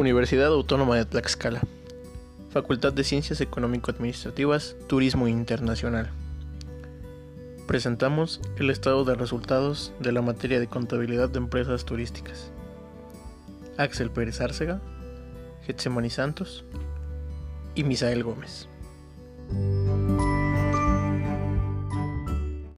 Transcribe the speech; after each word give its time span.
Universidad 0.00 0.46
Autónoma 0.46 0.96
de 0.96 1.04
Tlaxcala. 1.04 1.60
Facultad 2.48 2.94
de 2.94 3.04
Ciencias 3.04 3.42
Económico-Administrativas, 3.42 4.74
Turismo 4.86 5.28
Internacional. 5.28 6.10
Presentamos 7.66 8.40
el 8.56 8.70
estado 8.70 9.04
de 9.04 9.14
resultados 9.14 9.92
de 10.00 10.12
la 10.12 10.22
materia 10.22 10.58
de 10.58 10.68
contabilidad 10.68 11.28
de 11.28 11.36
empresas 11.36 11.84
turísticas. 11.84 12.50
Axel 13.76 14.10
Pérez 14.10 14.40
Árcega, 14.40 14.80
Getsemani 15.66 16.08
Santos 16.08 16.64
y 17.74 17.84
Misael 17.84 18.24
Gómez. 18.24 18.70